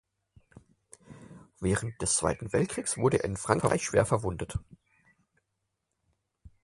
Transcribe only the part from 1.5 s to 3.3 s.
Während des Zweiten Weltkriegs wurde er